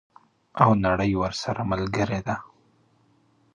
او 0.63 0.69
نړۍ 0.85 1.11
ورسره 1.21 1.61
ملګرې 1.71 2.19
ده. 2.27 2.35